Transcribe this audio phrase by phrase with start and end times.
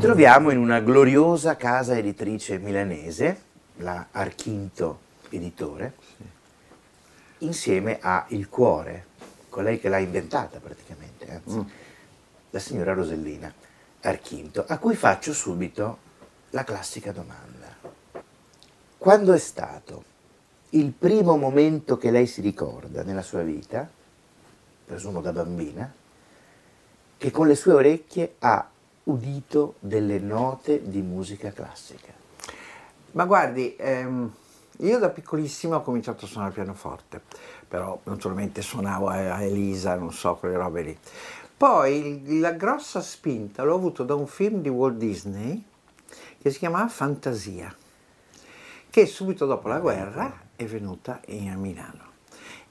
[0.00, 3.42] Troviamo in una gloriosa casa editrice milanese,
[3.76, 5.92] la Archinto Editore,
[7.40, 9.04] insieme a Il Cuore,
[9.50, 11.72] colei che l'ha inventata praticamente, anzi,
[12.48, 13.52] la signora Rosellina
[14.00, 15.98] Archinto, a cui faccio subito
[16.50, 17.68] la classica domanda.
[18.96, 20.04] Quando è stato
[20.70, 23.86] il primo momento che lei si ricorda nella sua vita,
[24.86, 25.92] presumo da bambina,
[27.18, 28.66] che con le sue orecchie ha
[29.04, 32.12] udito delle note di musica classica?
[33.12, 34.32] Ma guardi, ehm,
[34.78, 37.20] io da piccolissimo ho cominciato a suonare il pianoforte,
[37.66, 40.98] però naturalmente suonavo a Elisa, non so, quelle robe lì.
[41.56, 45.62] Poi la grossa spinta l'ho avuto da un film di Walt Disney
[46.40, 47.74] che si chiamava Fantasia,
[48.88, 52.09] che subito dopo la guerra è venuta in- a Milano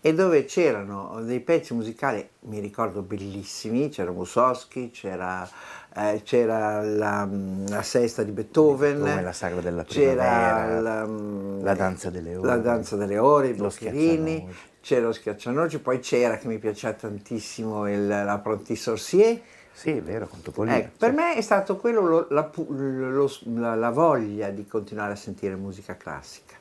[0.02, 5.48] e dove c'erano dei pezzi musicali, mi ricordo bellissimi, c'era Mussorgsky, c'era,
[5.96, 7.28] eh, c'era la,
[7.68, 12.48] la sesta di Beethoven, Come la sagra della c'era la, mm, la danza delle ore,
[12.48, 14.48] la danza delle ore, i boccherini,
[14.80, 19.42] c'era lo schiaccianoci, poi c'era che mi piaceva tantissimo il, l'apprenti sorcier.
[19.74, 20.76] Sì, è vero, con Topolino.
[20.78, 25.16] Ecco, per me è stato quello lo- la, lo- la- la voglia di continuare a
[25.16, 26.56] sentire musica classica.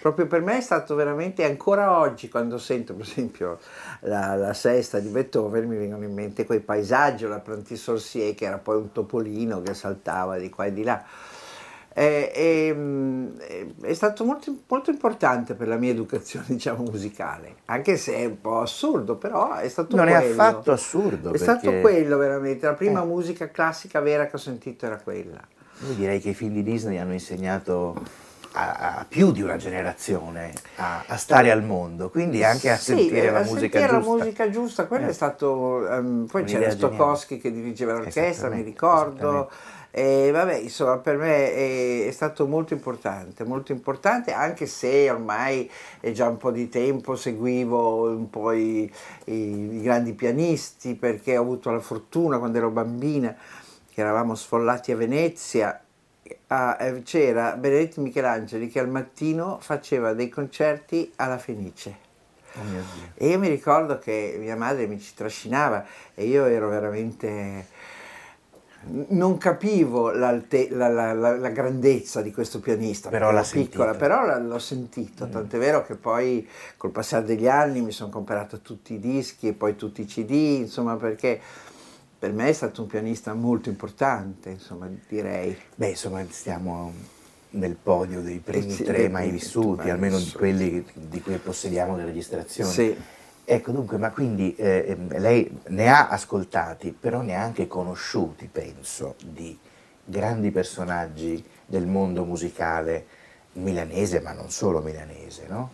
[0.00, 3.58] Proprio per me è stato veramente, ancora oggi, quando sento per esempio
[4.00, 8.56] la, la sesta di Beethoven, mi vengono in mente quei paesaggi, l'apprenti sorcier che era
[8.58, 11.04] poi un topolino che saltava di qua e di là.
[11.92, 17.56] Eh, e, mm, eh, è stato molto, molto importante per la mia educazione, diciamo, musicale,
[17.66, 20.30] anche se è un po' assurdo, però è stato Non è quello.
[20.42, 23.06] affatto assurdo, È stato perché- quello veramente, la prima Eh.
[23.06, 25.40] musica classica vera che ho sentito era quella.
[25.88, 27.94] Io direi che i film di Disney hanno insegnato
[28.52, 32.92] a, a più di una generazione a, a stare al mondo, quindi anche a Sì,
[32.94, 34.10] sentire eh, la musica sentire giusta.
[34.10, 35.10] la musica giusta, quello Eh.
[35.10, 35.88] è stato.
[35.88, 36.72] ehm, poi Un'idea c'era.
[36.72, 39.50] Stokowski che dirigeva l'orchestra, mi ricordo.
[39.92, 45.68] E vabbè, insomma, per me è, è stato molto importante, molto importante, anche se ormai
[46.00, 48.90] è già un po' di tempo seguivo un po' i,
[49.24, 53.34] i- i grandi pianisti, perché ho avuto la fortuna quando ero bambina,
[53.92, 55.80] che eravamo sfollati a Venezia,
[56.46, 62.08] eh, c'era Benedetti Michelangeli che al mattino faceva dei concerti alla Fenice.
[62.54, 62.60] Oh.
[63.14, 67.66] E io mi ricordo che mia madre mi ci trascinava e io ero veramente...
[68.82, 70.32] Non capivo la,
[70.70, 73.98] la- la- la grandezza di questo pianista, Però l'ha piccola, sentito.
[73.98, 76.48] però l'ho sentito, tant'è vero che poi
[76.78, 80.30] col passare degli anni mi sono comprato tutti i dischi e poi tutti i CD,
[80.60, 81.38] insomma perché
[82.20, 85.56] per me è stato un pianista molto importante, insomma direi.
[85.74, 86.92] Beh, insomma, stiamo
[87.52, 90.38] nel podio dei primi Eh sì, tre mai vissuti, mai almeno di vissuti.
[90.38, 92.70] quelli di cui possediamo le registrazioni.
[92.70, 92.94] Sì.
[93.42, 98.50] Ecco, dunque, ma quindi eh, ehm, lei ne ha ascoltati, però ne ha anche conosciuti,
[98.52, 99.58] penso, di
[100.04, 103.06] grandi personaggi del mondo musicale
[103.60, 105.70] milanese, ma non solo milanese, no?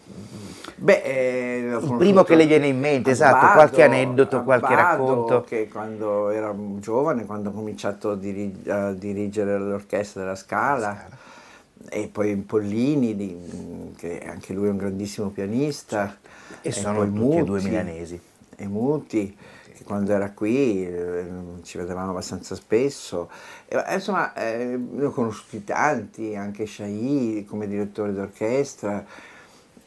[0.77, 5.07] Beh, eh, l'ho Il primo che le viene in mente, esatto, qualche aneddoto, qualche Abbado,
[5.07, 5.45] racconto.
[5.45, 11.07] che quando era giovane, quando ho cominciato a, diri- a dirigere l'orchestra della Scala,
[11.89, 16.17] e poi Pollini, di- che anche lui è un grandissimo pianista.
[16.61, 18.21] E sono poi tutti e due Muti, milanesi.
[18.57, 19.37] E Muti,
[19.87, 21.27] quando era qui eh,
[21.63, 23.31] ci vedevamo abbastanza spesso.
[23.69, 29.05] E, insomma, eh, ne ho conosciuti tanti, anche Shai come direttore d'orchestra.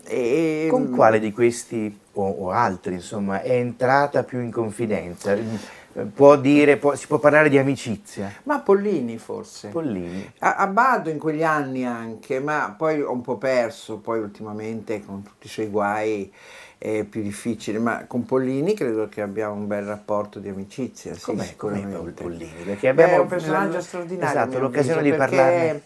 [0.06, 5.36] E, Con quale di questi o, o altri, insomma, è entrata più in confidenza?
[5.94, 8.32] Eh, Può dire, può- si può parlare di amicizia?
[8.44, 9.70] Ma Pollini forse.
[9.70, 10.32] Pollini.
[10.40, 15.24] A- Abbado in quegli anni anche, ma poi ho un po' perso, poi ultimamente con
[15.24, 16.32] tutti i suoi guai
[16.78, 21.14] è più difficile, ma con Pollini credo che abbiamo un bel rapporto di amicizia.
[21.16, 21.82] sì, Com'è, com'è.
[21.82, 22.52] Pollini?
[22.66, 24.30] Perché Beh, abbiamo è un personaggio straordinario.
[24.40, 25.82] Esatto, l'occasione di parlarne.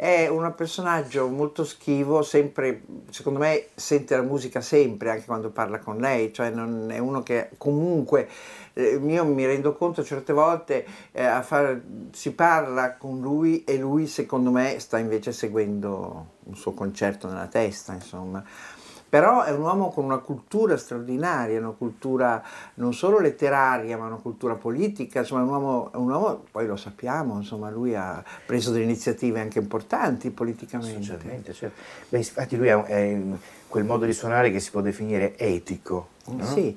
[0.00, 5.78] È un personaggio molto schivo, sempre, secondo me sente la musica sempre, anche quando parla
[5.78, 8.26] con lei, cioè non è uno che comunque,
[8.72, 11.82] eh, io mi rendo conto certe volte eh, far-
[12.12, 17.48] si parla con lui e lui secondo me sta invece seguendo un suo concerto nella
[17.48, 18.42] testa, insomma.
[19.10, 22.42] Però è un uomo con una cultura straordinaria, una cultura
[22.74, 27.36] non solo letteraria ma una cultura politica, insomma un uomo, un uomo poi lo sappiamo,
[27.36, 31.52] insomma lui ha preso delle iniziative anche importanti politicamente.
[31.52, 31.76] Certo.
[32.08, 33.20] Beh, infatti lui è
[33.66, 36.44] quel modo di suonare che si può definire etico, no?
[36.44, 36.76] Sì.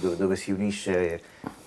[0.00, 1.20] dove si unisce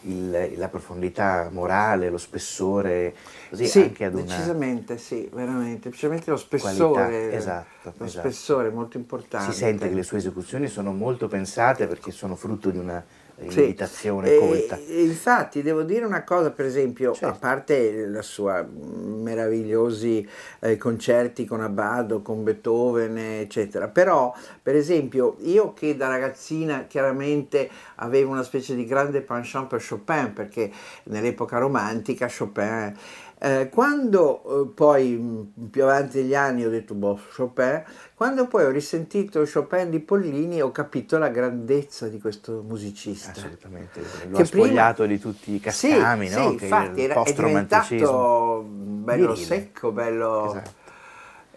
[0.07, 3.13] il, la profondità morale, lo spessore,
[3.49, 4.23] così sì, anche ad una...
[4.23, 8.27] decisamente sì, veramente, specialmente lo spessore, esatto, lo esatto.
[8.27, 9.51] spessore molto importante.
[9.51, 13.03] Si sente che le sue esecuzioni sono molto pensate perché sono frutto di una
[13.47, 13.59] Sì.
[13.59, 14.77] meditazione E- colta.
[14.77, 17.27] e infatti devo dire una cosa, per esempio, Certo.
[17.27, 20.27] a parte i sua meravigliosi
[20.59, 27.69] eh, concerti con Abbado, con Beethoven, eccetera, però per esempio io che da ragazzina chiaramente
[27.95, 30.71] avevo una specie di grande penchant per Chopin, perché
[31.03, 32.95] nell'epoca romantica Chopin...
[33.39, 37.83] eh, quando eh, poi mh, più avanti negli anni ho detto boh, Chopin,
[38.15, 43.31] quando poi ho risentito Chopin di Pollini ho capito la grandezza di questo musicista.
[43.31, 46.35] Assolutamente, lo Che ha spogliato di tutti i Sì, cascami, no?
[46.35, 49.45] sì, Che infatti era, è diventato bello Virile.
[49.45, 50.49] secco, bello...
[50.49, 50.85] Esatto.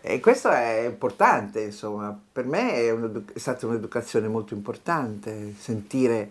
[0.03, 6.31] E questo è importante, insomma, per me è, un'edu- è stata un'educazione molto importante, sentire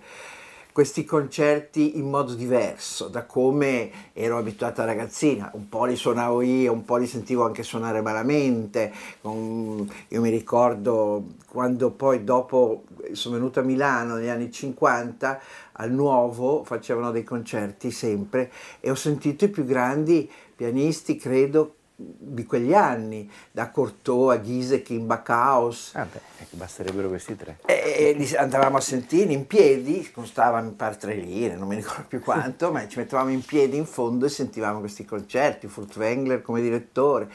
[0.80, 6.72] questi concerti in modo diverso da come ero abituata ragazzina, un po' li suonavo io,
[6.72, 8.90] un po' li sentivo anche suonare malamente,
[9.24, 15.42] io mi ricordo quando poi dopo sono venuta a Milano negli anni 50
[15.74, 18.50] al nuovo facevano dei concerti sempre
[18.80, 25.06] e ho sentito i più grandi pianisti, credo, di quegli anni, da Cortot a Ghisekin,
[25.06, 25.92] Backhaus.
[25.96, 27.60] Ah, beh, ecco, basterebbero questi tre.
[27.66, 32.06] E, e andavamo a sentire in piedi, costavano mi pare tre lire, non mi ricordo
[32.08, 36.62] più quanto, ma ci mettevamo in piedi in fondo e sentivamo questi concerti, Furtwängler come
[36.62, 37.30] direttore,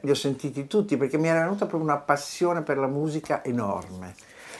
[0.00, 4.14] li ho sentiti tutti perché mi era venuta proprio una passione per la musica enorme.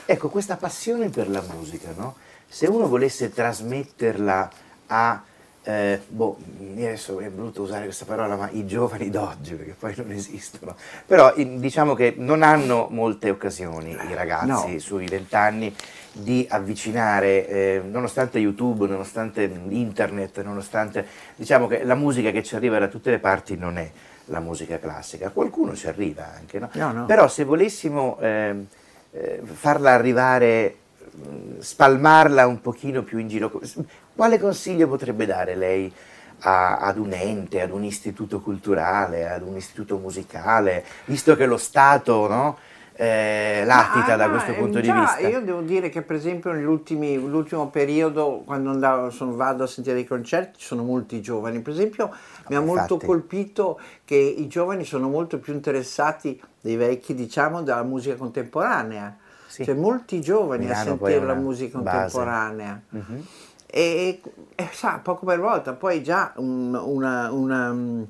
[0.06, 2.14] Ecco, questa passione per la musica, no?
[2.46, 4.50] Se uno volesse trasmetterla
[4.86, 5.22] a,
[5.68, 6.38] eh, boh,
[6.72, 10.74] adesso è brutto usare questa parola, ma i giovani d'oggi, perché poi non esistono,
[11.04, 14.78] però in- diciamo che non hanno molte occasioni i ragazzi No.
[14.78, 15.74] sui vent'anni
[16.12, 21.06] di avvicinare, eh, nonostante YouTube, nonostante internet, nonostante,
[21.36, 23.90] diciamo che la musica che ci arriva da tutte le parti non è
[24.26, 26.70] la musica classica, qualcuno ci arriva anche, no?
[26.72, 27.04] No, no.
[27.04, 28.66] Però se volessimo ehm,
[29.12, 30.76] eh, farla arrivare,
[31.58, 33.60] spalmarla un pochino più in giro,
[34.14, 35.92] quale consiglio potrebbe dare lei
[36.40, 41.56] a- ad un ente, ad un istituto culturale, ad un istituto musicale, visto che lo
[41.56, 42.58] Stato no,
[42.94, 45.28] eh, latita Ma, da questo eh, punto già, di vista?
[45.28, 50.04] Io devo dire che per esempio nell'ultimo periodo, quando andavo, sono- vado a sentire dei
[50.04, 51.60] concerti, ci sono molti giovani.
[51.60, 52.10] Per esempio
[52.48, 57.62] mi ha ma molto colpito che i giovani sono molto più interessati dei vecchi, diciamo,
[57.62, 59.16] dalla musica contemporanea.
[59.48, 59.64] Sì.
[59.64, 62.80] C'è molti giovani a Milano poi sentire la musica contemporanea.
[62.90, 63.22] Mhm.
[63.70, 64.20] E,
[64.54, 68.02] e, sa, poco per volta, poi già un- una, una, mm,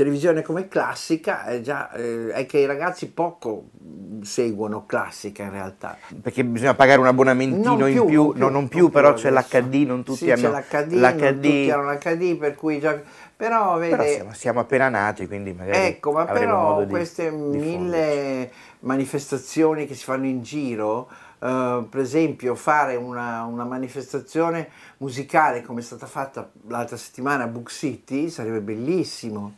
[0.00, 5.50] televisione come classica è, già, eh, è che i ragazzi poco mm, seguono classica in
[5.50, 5.98] realtà.
[6.22, 10.02] Perché bisogna pagare un abbonamentino Non in più, no, non più, però c'è l'HD, non
[10.02, 11.20] tutti sì, hanno c'è l'HD, l'HD.
[11.20, 12.98] non tutti hanno l'HD, per cui già...
[13.36, 17.66] Però, vede, Però siamo, siamo appena nati, quindi magari Ecco, ma però di queste diffonderci.
[17.66, 18.50] mille
[18.80, 21.08] manifestazioni che si fanno in giro,
[21.40, 24.68] eh, per esempio fare una, una manifestazione
[24.98, 29.56] musicale come è stata fatta l'altra settimana a Book City sarebbe bellissimo.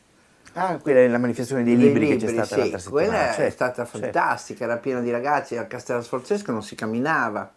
[0.55, 3.07] Ah, quella è la manifestazione dei Dei libri, che c'è libri, stata sì, l'altra settimana.
[3.09, 3.99] quella è certo, stata certo.
[3.99, 7.51] fantastica, era piena di ragazzi, a Castello Sforzesco non si camminava.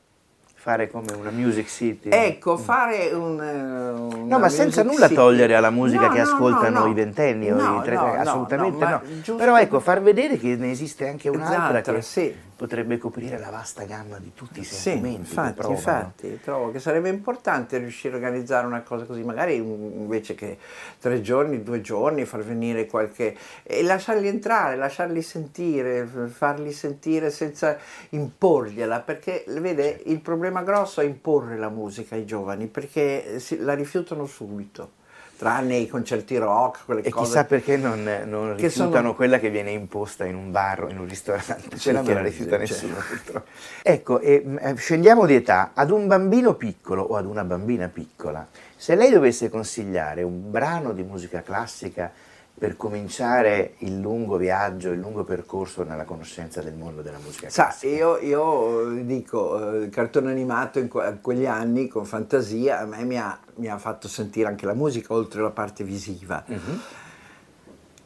[0.54, 2.10] Fare come una music city.
[2.10, 3.40] Ecco, fare un...
[3.40, 7.84] eh, No, ma senza nulla togliere alla musica che ascoltano i ventenni o No, i
[7.84, 9.36] tre, no, no, assolutamente no, no.
[9.36, 12.36] Però ecco, far vedere che ne esiste anche un'altra Esatto, che sì.
[12.56, 15.76] Potrebbe coprire la vasta gamma di tutti i Sì, sentimenti che infatti, provano.
[15.76, 20.58] infatti, trovo che sarebbe importante riuscire a organizzare una cosa così, magari invece che
[21.00, 23.36] tre giorni, due giorni, far venire qualche...
[23.64, 27.78] e lasciarli entrare, lasciarli sentire, farli sentire senza
[28.10, 33.74] imporgliela, perché vede, il problema grosso è imporre la musica ai giovani, perché si- la
[33.74, 34.92] rifiutano subito,
[35.38, 37.26] tranne i concerti rock, quelle E cose...
[37.26, 40.90] chissà perché non, non che rifiutano sono- quella che viene imposta in un bar o
[40.90, 43.50] in un ristorante, quella non la rifiuta cioè- nessuno purtroppo.
[43.84, 48.48] Ecco, e, eh, scendiamo di età, ad un bambino piccolo o ad una bambina piccola,
[48.76, 52.12] se lei dovesse consigliare un brano di musica classica
[52.58, 57.76] per cominciare il lungo viaggio, il lungo percorso nella conoscenza del mondo della musica Sa,
[57.82, 63.04] io, io dico, eh, il cartone animato in que- quegli anni con fantasia a me
[63.04, 66.44] mi ha, mi ha fatto sentire anche la musica oltre la parte visiva.
[66.48, 66.82] Mhm.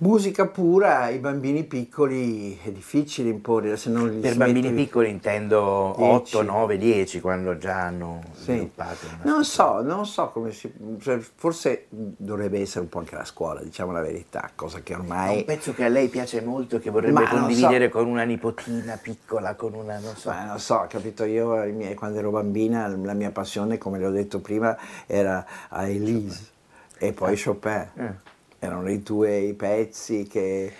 [0.01, 5.93] Musica pura ai bambini piccoli è difficile imporre, se non li Per bambini piccoli intendo
[5.97, 6.37] 10.
[6.37, 8.43] 8, 9, 10, quando già hanno Sì.
[8.43, 9.07] sviluppato.
[9.07, 10.71] una Non so, non so come si...
[11.01, 14.95] cioè, forse dovrebbe essere un po' anche la scuola, diciamo la verità, cosa che È
[14.97, 15.35] ormai...
[15.39, 17.97] un pezzo che a lei piace molto che vorrebbe Ma condividere so.
[17.97, 20.29] con una nipotina piccola, con una, non so.
[20.29, 21.49] Ma non so, capito, io
[21.95, 26.47] quando ero bambina la mia passione, come le ho detto prima, era a Elise
[26.97, 27.87] e poi Chopin.
[27.95, 28.37] Eh.
[28.59, 30.73] Erano i due i pezzi che...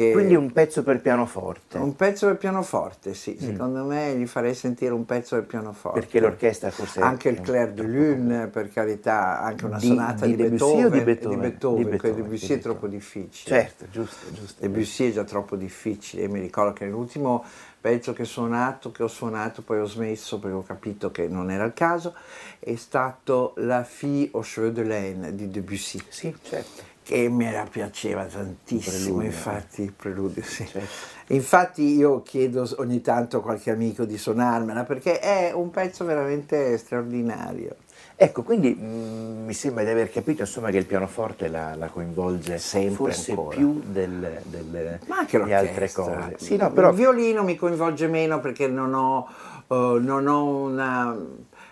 [0.00, 4.54] che- Quindi un pezzo per pianoforte, un pezzo del pianoforte, sì, secondo me gli farei
[4.54, 6.00] sentire un pezzo del pianoforte.
[6.00, 7.00] perché l'orchestra forse...
[7.00, 10.88] Anche il Clair de Lune, per carità, anche una Di- sonata di di, Beethoven, o
[10.88, 11.30] di Beethoven?
[11.40, 13.56] di Beethoven, Di perché Beethoven, Debussy è troppo difficile.
[13.56, 14.60] Certo, giusto, giusto.
[14.66, 16.28] Debussy è già troppo difficile.
[16.28, 17.44] Mi ricordo che l'ultimo
[17.80, 21.50] pezzo che ho suonato, che ho suonato, poi ho smesso perché ho capito che non
[21.50, 22.14] era il caso,
[22.58, 26.82] è stato La fille aux cheveux de laine di Debussy, Sì, certo.
[27.10, 29.26] Che mi era- piaceva tantissimo, preludio.
[29.26, 30.64] infatti, il preludio, sì.
[30.64, 30.88] Certo.
[31.34, 36.78] Infatti io chiedo ogni tanto a qualche amico di suonarmela perché è un pezzo veramente
[36.78, 37.74] straordinario.
[38.14, 42.58] Ecco, quindi mm, mi sembra di aver capito insomma, che il pianoforte la, la coinvolge
[42.58, 43.56] Sempre forse ancora.
[43.56, 46.34] più del, del- Ma anche di altre cose.
[46.36, 49.26] Sì, no, però Il violino mi coinvolge meno perché non ho,
[49.66, 51.16] eh, non ho una...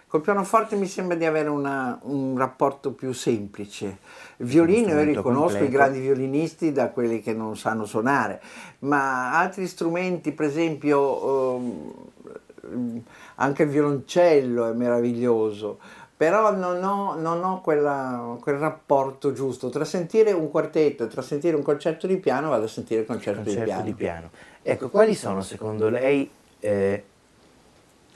[0.08, 3.98] Col pianoforte mi sembra di avere una- un rapporto più semplice.
[4.40, 5.76] Violino io riconosco i completo.
[5.76, 8.40] grandi violinisti da quelli che non sanno suonare,
[8.80, 13.02] ma altri strumenti, per esempio, ehm,
[13.36, 15.78] anche il violoncello è meraviglioso.
[16.16, 21.22] Però non ho, non ho quella- quel rapporto giusto tra sentire un quartetto e tra
[21.22, 23.84] sentire un concerto di piano vado a sentire il concerto, concerto di piano.
[23.84, 24.30] di piano.
[24.62, 26.28] Ecco, quali sono secondo lei
[26.60, 27.04] eh,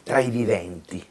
[0.03, 1.05] tra i viventi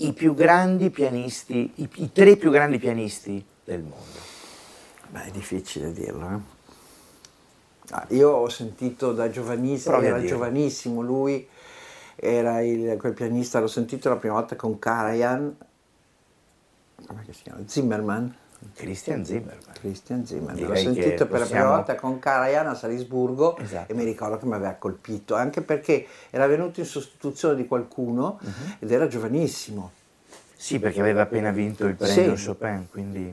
[0.00, 4.18] i più grandi pianisti, i, i tre più grandi pianisti del mondo?
[5.10, 6.26] Beh, è difficile dirlo.
[6.30, 6.56] eh.
[7.90, 11.46] Ah, io ho sentito da giovanissimo, era giovanissimo lui,
[12.16, 15.56] era il- quel pianista, l'ho sentito la prima volta con Karajan,
[17.06, 17.60] come si chiama?
[17.66, 18.36] Zimmerman.
[18.74, 19.72] Christian Zimmermann.
[19.78, 23.56] Christian Zimmerman, l'ho Direi che sentito per la prima possiamo- volta con Karajan a Salisburgo
[23.58, 23.92] Esatto.
[23.92, 28.38] e mi ricordo che mi aveva colpito, anche perché era venuto in sostituzione di qualcuno
[28.42, 28.76] Mhm.
[28.80, 29.92] ed era giovanissimo.
[30.56, 32.46] Sì, perché aveva appena vinto il premio Sì.
[32.46, 33.32] Chopin, quindi...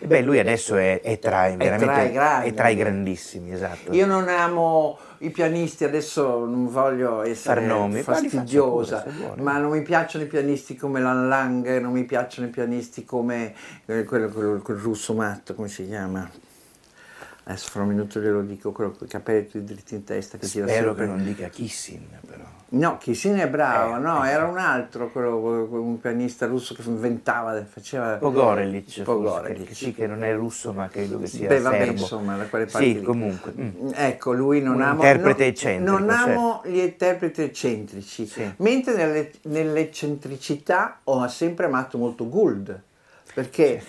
[0.00, 3.92] Beh, lui adesso è, è tra, i- veramente, tra è tra i grandissimi, esatto.
[3.92, 9.82] Io non amo i pianisti, adesso non voglio essere nomi, fastidiosa, pure, ma non mi
[9.82, 13.54] piacciono i pianisti come Lan Lang, non mi piacciono i pianisti come
[13.86, 16.30] eh, quello, quello- quel russo matto, come si chiama?
[17.48, 20.46] Adesso fra un minuto glielo dico, quello con i capelli tutti dritti in testa che
[20.46, 21.04] tira Spero sempre.
[21.06, 22.42] che non dica Kissin, però.
[22.70, 24.28] No, Kissin è bravo, Eh, no, eh.
[24.28, 28.16] era un altro, quello, un pianista russo che inventava, faceva...
[28.16, 29.68] Pogorelic, Pogorelic.
[29.68, 31.92] che, sì, che non è russo, ma credo che sia Beh, vabbè, serbo.
[31.92, 33.02] insomma, da quelle parti Sì, lì.
[33.02, 33.54] comunque.
[33.58, 33.90] mm.
[33.94, 38.52] Ecco, lui non Un ama interprete no- eccentrico, Non amo gli interpreti eccentrici, Sì.
[38.58, 42.82] mentre nelle- nell'eccentricità ho sempre amato molto Gould.
[43.34, 43.82] Perché.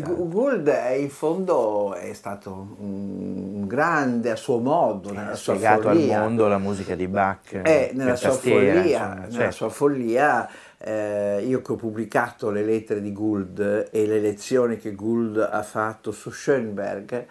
[0.00, 5.88] Gu- Gould in fondo è stato un grande a suo modo, nella Ha sua spiegato
[5.88, 6.20] al follia.
[6.20, 7.60] mondo la musica di Bach.
[7.62, 9.52] Eh, nella sua tastiera, follia, insomma, nella certo.
[9.54, 10.48] sua follia
[10.78, 15.62] eh, io che ho pubblicato le lettere di Gould e le lezioni che Gould ha
[15.62, 17.26] fatto su Schoenberg,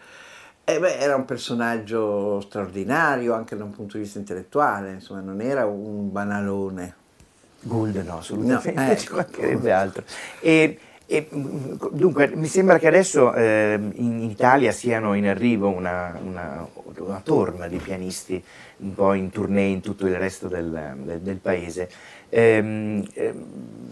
[0.66, 5.42] eh beh, era un personaggio straordinario anche da un punto di vista intellettuale, insomma, non
[5.42, 6.96] era un banalone.
[7.66, 9.16] Gould no, assolutamente, No, ci ecco.
[9.16, 10.04] mancherebbe altro.
[10.42, 16.18] E, e, mm, dunque, mi sembra che adesso eh, in Italia siano in arrivo una,
[16.24, 16.68] una,
[16.98, 18.42] una torma di pianisti
[18.78, 21.90] un po' in tournée in tutto il resto del, del- del paese.
[22.30, 23.46] Ehm, ehm,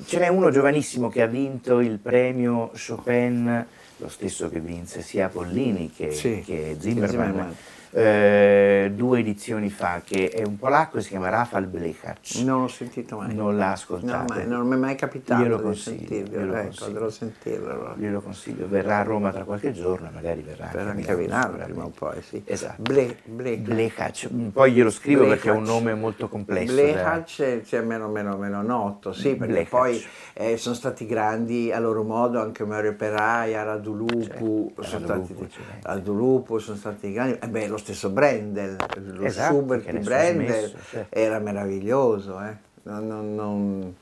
[0.06, 3.66] ce n'è uno giovanissimo che ha vinto il premio Chopin,
[3.98, 7.56] lo stesso che vinse sia Pollini che, Sì, che Zimmerman, Zimmerman.
[7.92, 12.36] Eh, due edizioni fa, che è un polacco si chiama Rafał Blechac.
[12.44, 13.34] Non l'ho sentito mai.
[13.36, 14.34] Non l'ha No, ascoltato.
[14.34, 16.90] ma non mi è mai capitato Glielo di consiglio, sentirlo, glielo ecco, consiglio.
[16.92, 17.94] dovrò sentirlo allora.
[17.98, 21.58] Glielo consiglio, verrà a Roma tra qualche giorno, magari verrà Per anche anche a Milano
[21.58, 22.42] prima o poi, sì.
[22.46, 22.82] Esatto.
[22.82, 26.74] Ble, Ble, Blechac, poi glielo scrivo perché è un nome molto complesso.
[26.76, 29.70] da- Blechac c'è meno, meno, meno noto, sì, perché Blechac.
[29.70, 35.34] poi eh, sono stati grandi a loro modo anche Mario Peraia, Radulupu, Certo, sono Radulupu,
[35.34, 35.88] stati, certo.
[35.88, 38.78] Radulupu sono stati grandi, e beh, lo stesso Brendel,
[39.14, 41.16] lo Esatto, Schubert di Brendel smesso, certo.
[41.20, 42.56] era meraviglioso, eh.
[42.84, 43.96] Non- non- non-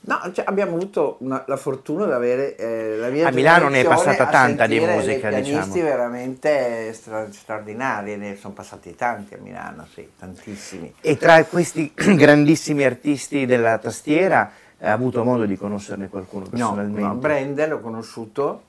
[0.00, 3.80] No, cioè, abbiamo avuto una- la fortuna di avere eh, la mia A Milano ne
[3.80, 5.88] è passata tanta di musica, dei pianisti diciamo.
[5.90, 10.94] veramente stra- straordinari, ne sono passati tanti a Milano, sì, tantissimi.
[11.00, 17.00] E tra questi grandissimi artisti della tastiera ha avuto modo di conoscerne qualcuno No, personalmente?
[17.00, 18.62] no, Brendel l'ho conosciuto,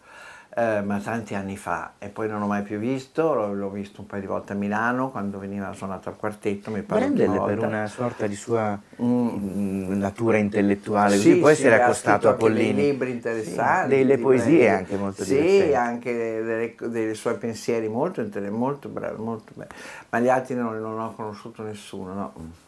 [0.59, 4.07] eh, ma tanti anni fa e poi non l'ho mai più visto, l'ho, visto un
[4.07, 7.87] paio di volte a Milano quando veniva suonato al quartetto, mi pare Brendel per una
[7.87, 12.73] sorta di sua mm, natura intellettuale, Sì, così può sì, essere accostato a Pollini.
[12.73, 13.91] dei libri interessanti.
[13.91, 14.77] Sì, delle poesie Brendel.
[14.77, 15.73] anche molto sì, divertenti.
[15.75, 16.13] anche
[16.43, 19.69] delle- dei suoi pensieri molto, inter- molto molto belli.
[20.09, 22.67] Ma gli altri non, non ho conosciuto nessuno, no.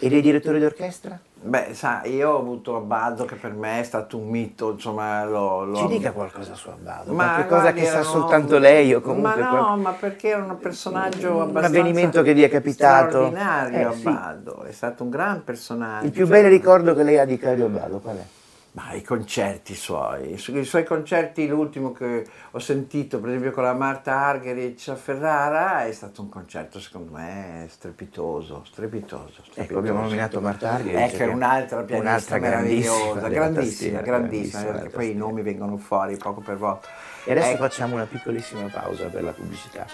[0.00, 1.18] E dei direttori d'orchestra?
[1.40, 5.64] Beh, sa, io ho avuto Abbado che per me è stato un mito, insomma, lo,
[5.64, 9.00] lo- Ci dica qualcosa su Abbado, Ma qualche cosa guardi, che sa soltanto lei o
[9.00, 9.40] comunque...
[9.40, 13.08] Ma no, qual- ma perché era un personaggio Un abbastanza avvenimento che vi è capitato?
[13.08, 14.06] straordinario Eh, sì.
[14.08, 16.06] Abbado, è stato un gran personaggio.
[16.06, 18.24] Il più bel ricordo che lei ha di Cario Abbado qual è?
[18.78, 23.50] Ma i concerti suoi, i su- i suoi concerti, l'ultimo che ho sentito, per esempio
[23.50, 29.30] con la Marta Argerich a Ferrara, è stato un concerto secondo me strepitoso, strepitoso.
[29.32, 29.60] strepitoso.
[29.60, 34.72] Ecco, abbiamo nominato Marta Argerich, Ecco, è un'altra pianista un'altra meravigliosa, grandissima grandissima, grandissima, grandissima
[34.72, 36.86] perché poi i nomi vengono fuori poco per volta.
[37.24, 37.62] E adesso Ecco.
[37.64, 39.86] facciamo una piccolissima pausa per la pubblicità.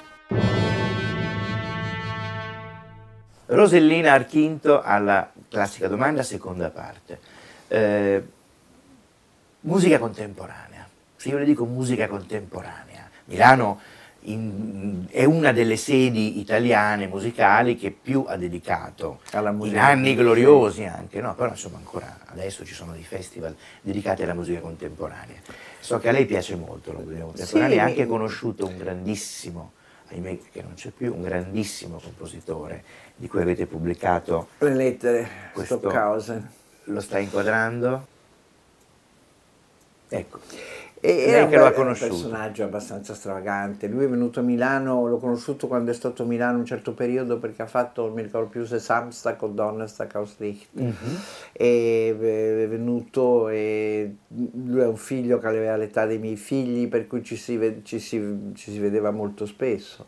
[3.47, 7.19] Rosellina Archinto alla classica domanda, seconda parte.
[7.69, 8.23] Eh,
[9.65, 10.87] musica contemporanea.
[11.17, 13.81] Se io le dico musica contemporanea, Milano
[14.27, 19.85] in- è una delle sedi italiane musicali che più ha dedicato Alla in musica.
[19.85, 21.35] anni gloriosi anche, no?
[21.35, 25.37] però insomma ancora adesso ci sono dei festival dedicati alla musica contemporanea.
[25.81, 29.73] So che a lei piace molto la musica contemporanea, Sì, ha anche conosciuto un grandissimo,
[30.11, 32.83] ahimè che non c'è più, un grandissimo compositore
[33.17, 36.49] di cui avete pubblicato, Le lettere, Questo- Stockhausen.
[36.85, 38.07] lo sta inquadrando?
[40.09, 40.39] Ecco,
[41.01, 42.15] E Lei che lo ha conosciuto.
[42.15, 43.89] un personaggio abbastanza stravagante.
[43.89, 47.39] Lui è venuto a Milano, l'ho conosciuto quando è stato a Milano un certo periodo
[47.39, 50.69] perché ha fatto, non mi ricordo più se Samstag o Donnerstag aus Licht.
[50.73, 50.93] Mhm.
[51.53, 57.07] E è venuto e lui ha un figlio che aveva l'età dei miei figli, per
[57.07, 60.07] cui ci si, ci si- ci si vedeva molto spesso.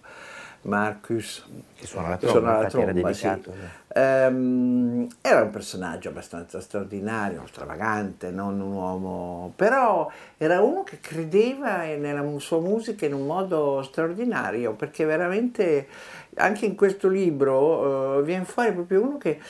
[0.63, 3.27] Marcus, che suona la tromba, suona la era tromba, sì.
[3.29, 3.53] dedicato.
[3.53, 3.85] eh.
[4.01, 11.85] Ehm, era un personaggio abbastanza straordinario, stravagante, non un uomo, però era uno che credeva
[11.85, 15.89] nella sua musica in un modo straordinario, perché veramente
[16.35, 19.41] anche in questo libro eh, viene fuori proprio uno che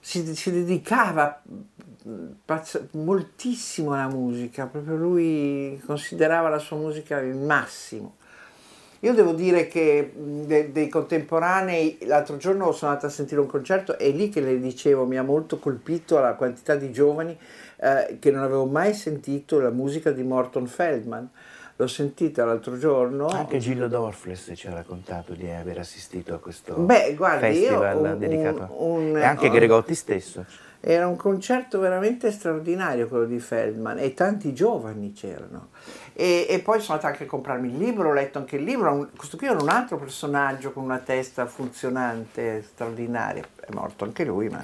[0.00, 1.40] si, si dedicava
[2.44, 8.16] pazz- moltissimo alla musica, proprio lui considerava la sua musica il massimo.
[9.00, 13.96] Io devo dire che de- dei contemporanei, l'altro giorno sono andata a sentire un concerto
[13.96, 17.38] e lì che le dicevo mi ha molto colpito la quantità di giovani
[17.76, 21.28] eh, che non avevo mai sentito la musica di Morton Feldman.
[21.76, 23.28] L'ho sentita l'altro giorno.
[23.28, 27.96] Anche Gillo Dorfles ci ha raccontato di aver assistito a questo Beh, guardi, io festival
[27.98, 30.44] un- dedicato un- e anche un- Gregotti stesso.
[30.80, 35.70] Era un concerto veramente straordinario quello di Feldman e tanti giovani c'erano.
[36.12, 38.92] E, e poi sono andata anche a comprarmi il libro, ho letto anche il libro.
[38.92, 43.42] Un- Questo qui era un altro personaggio con una testa funzionante, straordinaria.
[43.58, 44.62] È morto anche lui, ma,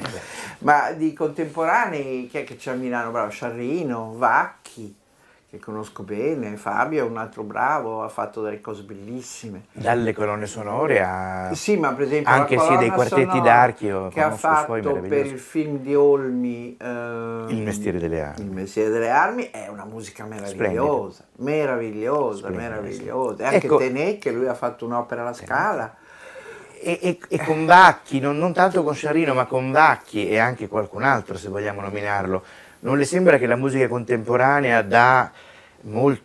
[0.61, 3.11] ma di contemporanei chi è che c'è a Milano?
[3.11, 4.95] Bravo, Sciarrino, Vacchi,
[5.55, 9.67] che conosco bene, Fabio è un altro bravo, ha fatto delle cose bellissime.
[9.73, 11.51] Dalle colonne sonore a...
[11.55, 15.79] Sì, ma per esempio Anche sì, dei quartetti d'archio, che ha fatto per il film
[15.79, 18.45] di Olmi ehm, Il mestiere delle armi.
[18.45, 23.43] Il mestiere delle armi è una musica meravigliosa, meravigliosa, Splendida, meravigliosa.
[23.43, 25.95] E anche Ecco- Tenè che lui ha fatto un'opera alla Scala.
[26.81, 30.69] E, e- e con Vacchi, non, non tanto con Sciarrino, ma con Vacchi e anche
[30.69, 32.43] qualcun altro, se vogliamo nominarlo,
[32.85, 35.33] non le sembra che la musica contemporanea dà
[35.83, 36.23] molto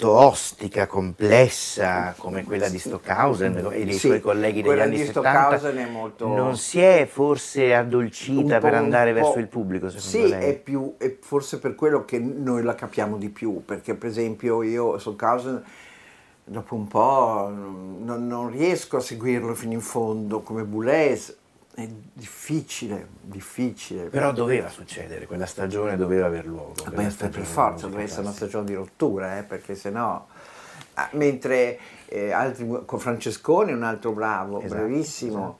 [0.00, 5.58] ostica, complessa, come quella di Stockhausen e dei Sì, suoi colleghi degli anni di 70,
[5.58, 10.30] Stockhausen è molto- non si è forse addolcita per andare verso il pubblico, secondo Sì,
[10.30, 10.50] lei?
[10.50, 14.62] è più, è forse per quello che noi la capiamo di più, perché per esempio
[14.62, 15.62] io Stockhausen
[16.44, 21.36] dopo un po' non, non riesco a seguirlo fino in fondo come Boulez,
[21.78, 24.08] è difficile, difficile.
[24.08, 26.74] Però doveva succedere, quella stagione doveva aver luogo.
[26.82, 30.26] Beh, quella per forza deve essere una stagione di rottura, eh, perché sennò...
[30.94, 35.58] Ah, mentre eh, altri, con Francesconi, un altro bravo, Esatto, bravissimo,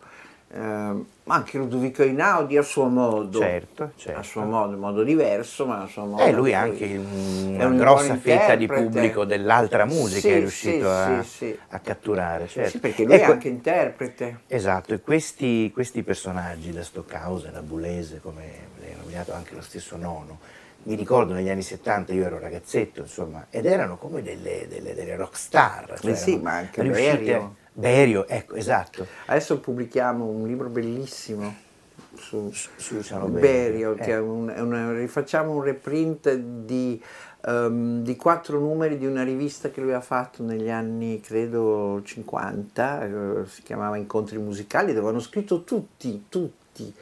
[1.29, 4.19] Ehm, anche Ludovico Einaudi a suo modo, Certo, certo.
[4.19, 6.23] a suo modo, in modo diverso, ma a suo modo.
[6.23, 10.85] E lui Poi anche una un grossa fetta di pubblico dell'altra musica Sì, è riuscito
[11.23, 12.49] sì, a, a catturare.
[12.49, 12.71] Certo.
[12.71, 14.39] Sì, perché lui Ecco, è anche interprete.
[14.49, 18.43] Esatto, e questi, questi personaggi, da Stockhausen, da Bulese, come
[18.81, 20.39] ha nominato anche lo stesso Nono,
[20.85, 25.17] mi ricordo negli anni 70, io ero ragazzetto, insomma, ed erano come delle, delle, delle
[25.17, 25.99] rock star.
[26.01, 28.27] cioè Eh sì, ma anche riuscite- Berio.
[28.27, 29.07] Ecco, esatto.
[29.27, 31.55] Adesso pubblichiamo un libro bellissimo
[32.17, 34.15] su, Su Luciano Berio, Berio, che eh.
[34.15, 37.01] è un, è una- rifacciamo un reprint di
[37.47, 43.05] um, di quattro numeri di una rivista che lui ha fatto negli anni, credo, 50,
[43.05, 46.93] eh, si chiamava Incontri Musicali, dove hanno scritto tutti, tutti,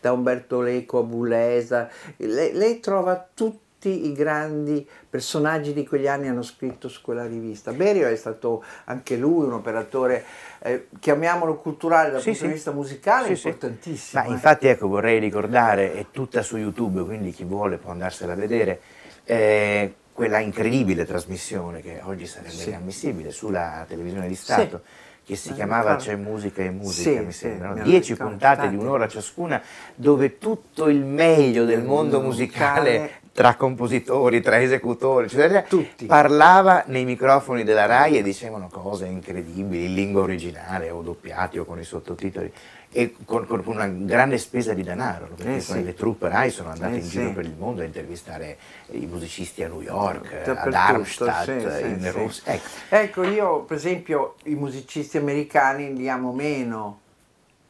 [0.00, 1.88] da Umberto Leco a Bulesa.
[2.16, 7.72] Lei, lei trova tutti i grandi personaggi di quegli anni hanno scritto su quella rivista.
[7.72, 10.24] Berio è stato anche lui un operatore,
[10.60, 12.46] eh, chiamiamolo culturale dal Sì, punto sì.
[12.48, 14.22] di vista musicale, Sì, importantissimo.
[14.22, 14.32] Ma eh.
[14.32, 18.80] infatti ecco vorrei ricordare, è tutta su YouTube, quindi chi vuole può andarsela a vedere,
[19.24, 22.68] eh, quella incredibile trasmissione che oggi sarebbe Sì.
[22.68, 24.82] inammissibile sulla televisione di Stato.
[25.26, 25.96] Che si Eh, chiamava.
[25.96, 27.82] C'è musica e musica, Sì, mi sembra, no?
[27.82, 29.60] dieci puntate di un'ora ciascuna,
[29.96, 33.10] dove tutto il meglio del mondo musicale Musicale.
[33.36, 36.06] Tra compositori, tra esecutori, eccetera, Tutti.
[36.06, 41.66] parlava nei microfoni della RAI e dicevano cose incredibili in lingua originale o doppiati o
[41.66, 42.50] con i sottotitoli
[42.90, 45.84] e con, con- una grande spesa di denaro, perché Eh, sì.
[45.84, 47.34] le truppe RAI sono andate Eh, in giro sì.
[47.34, 48.56] per il mondo a intervistare
[48.92, 52.12] i musicisti a New York, a Dappertutto, Darmstadt, sì, in.
[52.12, 52.52] Russia.
[52.54, 57.00] Ecco, Ecco, io per esempio i musicisti americani li amo meno,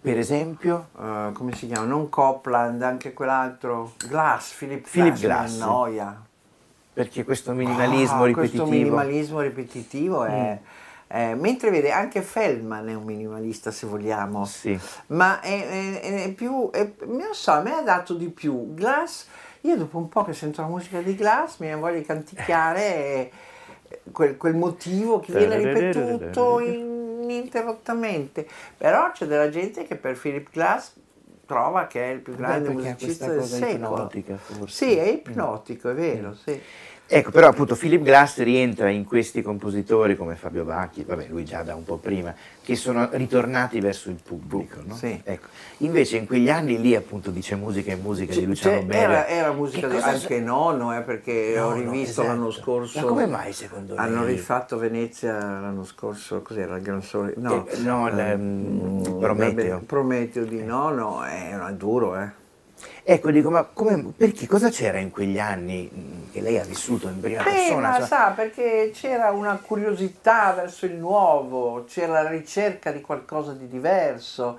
[0.01, 1.87] per esempio, Eh, come si chiama?
[1.87, 5.21] Non Copland, anche quell'altro, Glass, Philip, Philip Glass,
[5.57, 5.61] Glass.
[5.61, 6.21] annoia.
[6.93, 8.63] perché questo minimalismo Ah, ripetitivo...
[8.65, 10.59] Questo minimalismo ripetitivo è...
[11.09, 14.79] è- mentre vede anche Feldman è un minimalista se vogliamo, Sì.
[15.09, 18.73] ma è, è- è più, è- non so, a me ha dato di più.
[18.75, 19.27] Glass,
[19.63, 23.31] io dopo un po' che sento la musica di Glass mi voglio canticchiare eh,
[24.11, 26.61] quel, quel motivo che viene ripetuto
[27.31, 28.47] ininterrottamente.
[28.77, 30.93] Però c'è della gente che per Philip Glass
[31.47, 33.95] trova che è il più grande ha musicista del secolo.
[33.95, 34.85] ipnotica, forse.
[34.85, 36.61] Sì, è ipnotico, è vero, sì.
[37.09, 41.63] Ecco, però appunto Philip Glass rientra in questi compositori come Fabio Bacchi, vabbè lui già
[41.63, 44.97] da un po' prima, che sono ritornati verso il pubblico, no?
[44.97, 45.21] Sì.
[45.23, 45.47] Ecco.
[45.79, 49.03] Invece in quegli anni lì appunto dice musica e musica di C'è- Luciano Berio.
[49.03, 52.27] era, era musica di, anche nonno, eh, perché ho No, no, rivisto esatto.
[52.27, 53.01] l'anno scorso.
[53.01, 54.05] Ma come mai secondo lei?
[54.05, 57.35] Hanno rifatto Venezia l'anno scorso, cos'era il Gran Sole?
[57.37, 59.81] No, Eh, no, eh, mm, mm, Prometeo.
[59.87, 62.45] Prometeo di nonno è, è duro, eh.
[63.03, 67.21] Ecco, dico, ma come, perché cosa c'era in quegli anni che lei ha vissuto in
[67.21, 67.89] prima Beh, persona?
[67.89, 73.53] ma Cioè, sa, perché c'era una curiosità verso il nuovo, c'era la ricerca di qualcosa
[73.53, 74.59] di diverso,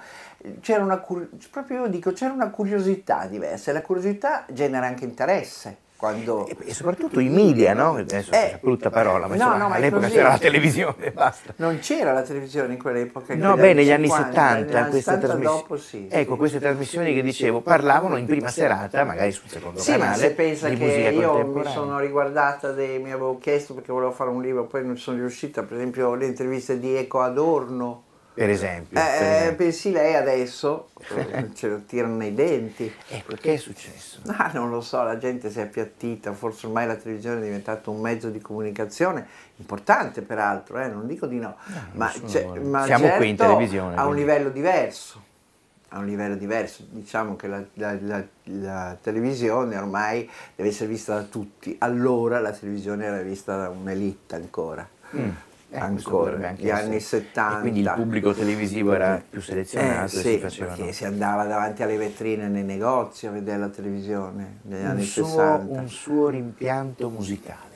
[0.62, 1.04] c'era una,
[1.52, 5.78] proprio io dico, c'era una curiosità diversa e la curiosità genera anche interesse.
[5.98, 6.48] Quando...
[6.48, 7.96] e, soprattutto i media, no?
[7.96, 11.10] Adesso Eh, è una brutta parola, ma no, insomma, no, ma all'epoca c'era la televisione,
[11.12, 11.54] basta.
[11.56, 13.34] Non c'era la televisione in quell'epoca.
[13.34, 16.08] No, beh, negli anni 50, 70, negli anni queste 70 trasmissioni, dopo sì.
[16.08, 20.32] ecco, queste trasmissioni che dicevo parlavano in prima serata, magari sul secondo Sì, canale, se
[20.34, 24.42] pensa di che io mi sono riguardata, dei, mi avevo chiesto perché volevo fare un
[24.42, 28.04] libro, poi non sono riuscita, per esempio le interviste di Eco Adorno.
[28.38, 29.56] Per esempio, Eh, per esempio.
[29.56, 32.94] pensi lei adesso, eh, ce lo tirano nei denti.
[33.10, 34.20] Ecco, che è successo?
[34.28, 37.90] Ah, non lo so, la gente si è appiattita, forse ormai la televisione è diventata
[37.90, 41.56] un mezzo di comunicazione importante peraltro, eh, non dico di no,
[41.94, 42.60] ma, nessuno c'è- vuole.
[42.60, 44.20] ma Siamo qui in certo televisione, a un quindi.
[44.20, 45.24] livello diverso,
[45.90, 51.16] a un livello diverso, diciamo che la, la- la- la televisione ormai deve essere vista
[51.16, 54.88] da tutti, allora la televisione era vista da un'elite ancora.
[55.16, 55.30] Mm.
[55.70, 57.58] Eh, Ancora, gli anni 70.
[57.58, 61.44] E quindi il pubblico televisivo era più Eh, selezionato e sì, si perché si andava
[61.44, 65.80] davanti alle vetrine nei negozi a vedere la televisione negli un anni suo, 60.
[65.82, 67.67] un suo rimpianto musicale.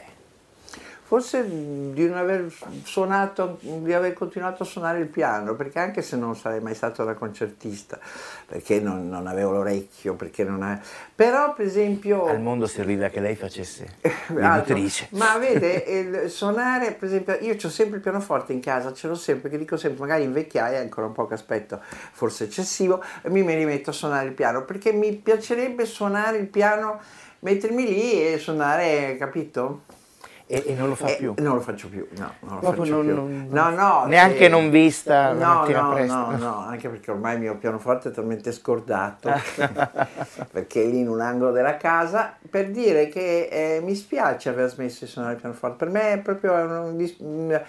[1.11, 2.49] Forse di non aver
[2.83, 7.03] suonato, di aver continuato a suonare il piano, perché anche se non sarei mai stato
[7.03, 7.99] da concertista,
[8.45, 10.79] perché non, non avevo l'orecchio, perché non è...
[11.13, 12.27] Però per esempio...
[12.27, 13.95] Al mondo serviva che lei facesse
[14.27, 15.09] l'editrice.
[15.11, 19.49] Ma vede, suonare, per esempio, io ho sempre il pianoforte in casa, ce l'ho sempre,
[19.49, 21.81] che dico sempre, magari in vecchiaia, ancora un po' che aspetto,
[22.13, 27.01] forse eccessivo, mi, mi rimetto a suonare il piano, perché mi piacerebbe suonare il piano,
[27.39, 29.99] mettermi lì e suonare, capito?
[30.53, 31.33] E, e non lo fa Eh, più.
[31.37, 33.15] Non lo faccio più, no, non lo Proprio faccio non- più.
[33.15, 36.13] non- no, no, neanche eh, non vista la no, mattina no, presto.
[36.13, 39.31] No, no, anche perché ormai il mio pianoforte è talmente scordato,
[40.51, 44.67] perché è lì in un angolo della casa, per dire che eh, mi spiace aver
[44.69, 45.77] smesso di suonare il pianoforte.
[45.85, 47.61] Per me è proprio un,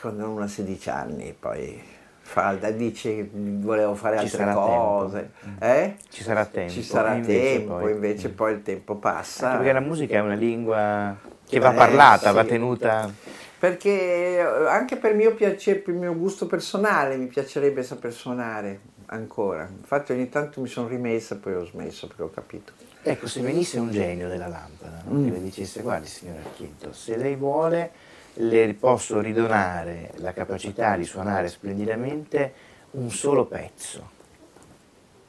[0.00, 1.82] quando uno ha 16 anni, poi
[2.24, 5.30] fa, dice che volevo fare altre cose.
[5.40, 5.64] tempo.
[5.64, 5.96] Eh?
[6.08, 6.72] Ci sarà tempo.
[6.72, 9.46] Ci sarà invece tempo, poi- invece poi il tempo passa.
[9.46, 12.34] Anche perché la musica è una lingua che va Eh, parlata, sì.
[12.34, 13.12] va tenuta.
[13.58, 13.90] Perché
[14.38, 19.68] eh, anche per mio piacere, per il mio gusto personale mi piacerebbe saper suonare ancora.
[19.70, 22.72] Infatti ogni tanto mi sono rimessa, poi ho smesso perché ho capito.
[23.02, 25.18] Ecco, se venisse un genio della lampada no?
[25.18, 25.24] Mm.
[25.26, 27.90] che le dicesse, guardi signora Archinto, se lei vuole
[28.34, 32.52] le posso ridonare la capacità di suonare splendidamente
[32.92, 34.10] un solo pezzo,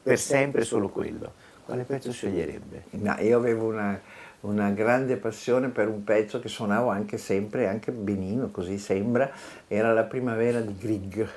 [0.02, 1.44] per sempre solo quello.
[1.64, 2.84] Quale pezzo sceglierebbe?
[2.90, 4.00] Ma io avevo una,
[4.40, 9.30] una grande passione per un pezzo che suonavo anche sempre, anche benino, così sembra,
[9.66, 11.28] era la primavera di Grieg.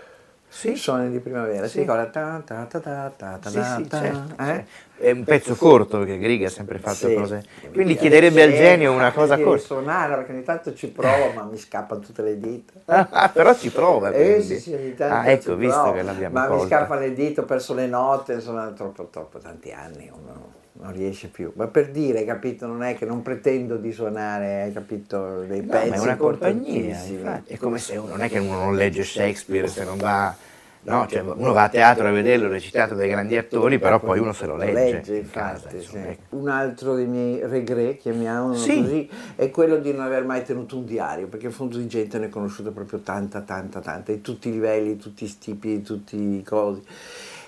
[0.51, 0.75] Sì.
[0.75, 1.73] Suoni di primavera, Sì.
[1.73, 2.07] si ricorda?
[2.07, 4.45] Ta, ta, ta, ta, ta, ta, Sì, sì, ta, certo, eh?
[4.45, 4.69] certo.
[4.97, 7.13] È un pezzo corto perché Grieg ha sempre fatto Sì.
[7.13, 7.45] cose.
[7.71, 9.63] Quindi chiederebbe al genio una cosa corta.
[9.63, 12.73] suonare perché ogni tanto ci provo ma mi scappano tutte le dita.
[13.11, 14.11] Ah, però ci prova.
[14.11, 15.93] Eh sì, sì, ogni tanto ah, ecco, visto provo.
[15.95, 16.77] che l'abbiamo Ma mi colta.
[16.77, 21.27] scappano le dita, ho perso le note, insomma, troppo, troppo, tanti anni, uno non riesce
[21.27, 21.51] più.
[21.55, 25.67] Ma per dire, capito, non è che non pretendo di suonare, hai capito, dei No,
[25.67, 27.53] pezzi ma è una compagnia, infatti.
[27.53, 30.35] È come se uno, non è che uno non legge Shakespeare se non va.
[30.81, 34.31] No, cioè uno va a teatro a vederlo recitato dai grandi attori, però poi uno
[34.31, 35.17] se lo legge.
[35.17, 36.09] in casa, infatti, insomma, sì.
[36.09, 36.35] ecco.
[36.37, 38.81] Un altro dei miei regret, chiamiamolo Sì.
[38.81, 42.17] così, è quello di non aver mai tenuto un diario, perché in fondo di gente
[42.17, 46.15] ne ho conosciuta proprio tanta, tanta, tanta, di tutti i livelli, tutti i tipi, tutti
[46.15, 46.81] i cosi.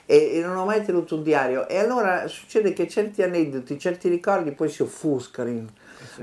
[0.05, 1.67] E, e non ho mai tenuto un diario.
[1.67, 5.49] E allora succede che certi aneddoti, certi ricordi poi si offuscano.
[5.49, 5.67] in-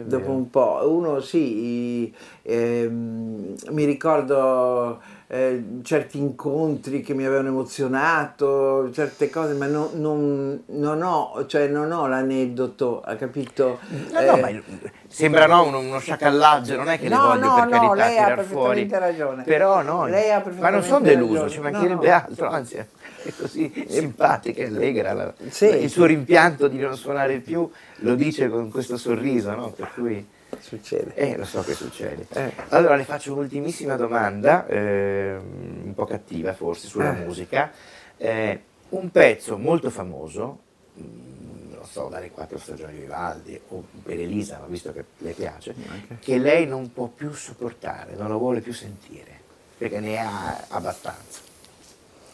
[0.02, 2.12] Dopo un po', uno sì,
[2.42, 10.62] ehm, mi ricordo eh, certi incontri che mi avevano emozionato, certe cose, ma non, non-
[10.66, 13.78] non ho, cioè non ho l'aneddoto, ha capito?
[13.88, 14.62] No, no, Eh, ma il-
[15.08, 17.94] sembra no, uno, uno sciacallaggio, non è che le No, voglio no, per no, carità
[17.94, 18.86] lei ha tirar fuori.
[18.86, 19.42] perfettamente ragione.
[19.44, 22.12] Però no, Lei ha ma non sono perfettamente deluso, ci No, mancherebbe no.
[22.14, 22.86] altro, anzi
[23.30, 25.12] è così simpatica e allegra.
[25.12, 25.66] la- Sì.
[25.66, 29.70] il suo rimpianto di non suonare più lo dice con questo sorriso, no?
[29.70, 30.26] Per cui...
[30.60, 31.12] Succede.
[31.14, 32.26] Eh, lo so che succede.
[32.30, 32.52] Eh.
[32.68, 35.40] Allora le faccio un'ultimissima domanda, ehm,
[35.84, 37.24] un po' cattiva forse, sulla Eh.
[37.24, 37.70] musica.
[38.16, 38.60] Eh,
[38.90, 40.58] un pezzo molto famoso,
[40.98, 45.32] mm, non so, dalle quattro stagioni di Vivaldi o per Elisa, ma visto che le
[45.32, 45.74] piace,
[46.18, 49.38] che lei non può più sopportare, non lo vuole più sentire,
[49.76, 51.40] perché ne ha abbastanza.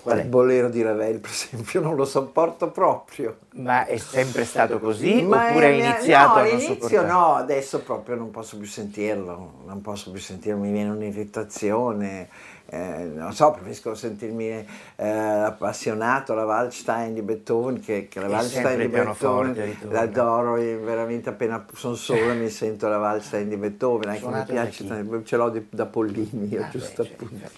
[0.05, 0.27] Qual Il è?
[0.27, 3.39] bolero di Ravel, per esempio, non lo sopporto proprio.
[3.57, 7.83] Ma è sempre stato così Ma oppure è- iniziato no, a non all'inizio no, adesso
[7.83, 12.29] proprio non posso più sentirlo, non posso più sentirlo, mi viene un'irritazione,
[12.67, 18.79] eh, non so, preferisco sentirmi eh, appassionato alla Waldstein di Beethoven, che, che la Waldstein
[18.79, 19.55] di Beethoven
[19.91, 25.23] l'adoro, veramente appena sono sola mi sento la Waldstein di Beethoven, anche mi piace, tanto,
[25.25, 27.49] ce l'ho di- da Pollini, io, Ah, beh, giusto certo, appunto.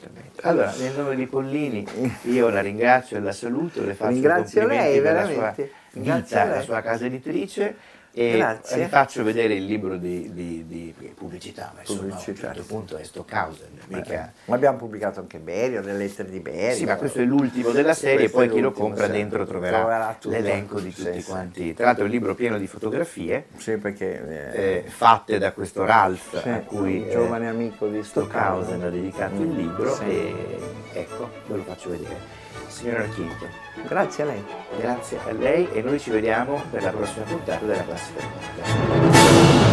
[0.42, 1.86] Allora, nel nome di Pollini,
[2.24, 5.70] io la ringrazio e la saluto, le faccio Ringrazio complimenti lei, veramente.
[5.92, 7.76] vita, la sua casa editrice
[8.18, 8.78] e Grazie.
[8.78, 12.30] le faccio vedere il libro di, di- di pubblicità, ma insomma Pubblicità.
[12.30, 14.32] a un certo punto è Stockhausen, mica...
[14.46, 16.74] Ma abbiamo pubblicato anche Berio, le lettere di Berio.
[16.76, 19.12] Sì, ma questo è l'ultimo della serie, poi chi lo compra sì.
[19.12, 21.28] dentro troverà, l'elenco di Sì, tutti sì.
[21.28, 21.74] quanti.
[21.74, 25.84] Tra l'altro è un libro pieno di fotografie Sì, perché eh, eh, fatte da questo
[25.84, 30.04] Ralph sì, a cui un eh, giovane amico di Stockhausen ha dedicato il libro Sì.
[30.04, 30.58] e
[30.94, 32.44] ecco, ve lo faccio vedere.
[32.76, 33.48] Signor Archinto,
[33.88, 34.44] Grazie a lei.
[34.78, 39.64] grazie a lei e noi ci vediamo per la prossima puntata della classica domanda.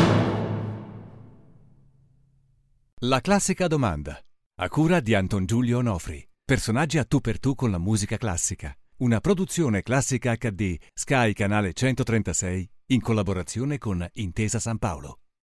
[3.02, 4.18] La classica domanda.
[4.56, 6.26] A cura di Anton Giulio Onofri.
[6.46, 8.74] Personaggi a tu per tu con la musica classica.
[9.00, 15.22] Una produzione classica HD Sky Canale 136 in collaborazione con Intesa San Paolo.